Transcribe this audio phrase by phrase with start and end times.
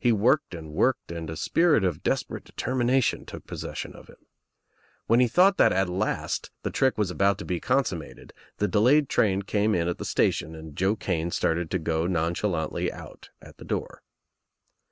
[0.00, 4.16] He worked and worked and a spirit of des perate determination took possession of him.
[5.06, 9.08] When he thought that at last the trick was about to be iconsummated the delayed
[9.08, 11.30] train came in at the station 62 THE TRIUMPH OF THE EGG and Joe Kane
[11.30, 14.02] started to go nonchalantly out at the door.